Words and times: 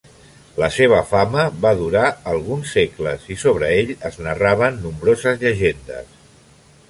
La 0.61 0.69
seva 0.77 1.01
fama 1.09 1.43
va 1.65 1.73
durar 1.81 2.05
alguns 2.31 2.71
segles, 2.79 3.29
i 3.35 3.39
sobre 3.43 3.69
ell 3.81 3.93
es 4.11 4.19
narraven 4.29 4.79
nombroses 4.87 5.41
llegendes. 5.45 6.19